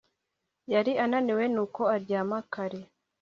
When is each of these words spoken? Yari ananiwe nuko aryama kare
Yari 0.73 0.91
ananiwe 1.03 1.45
nuko 1.53 1.81
aryama 1.95 2.37
kare 2.53 2.81